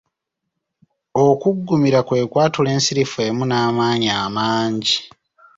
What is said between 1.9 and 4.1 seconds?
kwe kwatula ensirifu emu n’amaanyi